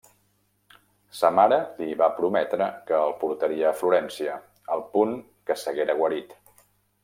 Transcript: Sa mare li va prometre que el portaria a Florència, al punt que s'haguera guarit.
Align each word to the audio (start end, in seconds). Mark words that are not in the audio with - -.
Sa 1.17 1.29
mare 1.39 1.59
li 1.81 1.97
va 1.99 2.07
prometre 2.21 2.71
que 2.89 2.97
el 3.01 3.13
portaria 3.25 3.69
a 3.73 3.77
Florència, 3.85 4.41
al 4.77 4.85
punt 4.97 5.17
que 5.51 5.61
s'haguera 5.65 6.01
guarit. 6.05 6.39